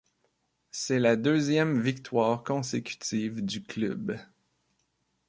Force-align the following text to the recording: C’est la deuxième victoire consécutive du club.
C’est 0.71 0.97
la 0.97 1.15
deuxième 1.15 1.79
victoire 1.79 2.41
consécutive 2.43 3.45
du 3.45 3.61
club. 3.61 4.17